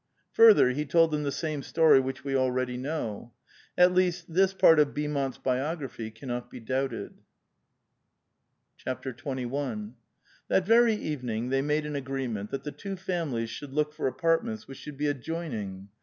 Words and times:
Further, 0.31 0.71
he 0.71 0.83
told 0.83 1.11
them 1.11 1.21
the 1.21 1.31
same 1.31 1.61
story 1.61 1.99
which 1.99 2.23
we 2.23 2.35
already 2.35 2.75
know. 2.75 3.33
At 3.77 3.93
least, 3.93 4.33
this 4.33 4.51
part 4.51 4.79
of 4.79 4.95
Beaumont's 4.95 5.37
biography 5.37 6.09
cannot 6.09 6.49
be 6.49 6.59
doubted. 6.59 7.19
xxr. 8.83 9.93
That 10.47 10.65
very 10.65 10.95
evening 10.95 11.49
they 11.49 11.61
made 11.61 11.85
an 11.85 11.95
agreement 11.95 12.49
that 12.49 12.63
the 12.63 12.71
two 12.71 12.95
families 12.95 13.51
should 13.51 13.73
look 13.73 13.93
for 13.93 14.07
apartments 14.07 14.67
which 14.67 14.79
should 14.79 14.97
be 14.97 15.05
adjoin 15.05 15.53
ing. 15.53 15.89